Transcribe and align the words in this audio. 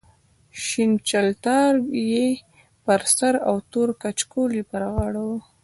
شین 0.65 0.91
چلتار 1.09 1.71
یې 2.09 2.27
پر 2.85 3.01
سر 3.15 3.33
او 3.47 3.55
تور 3.71 3.89
کچکول 4.01 4.51
یې 4.57 4.63
پر 4.71 4.83
غاړه 4.93 5.21
و. 5.27 5.31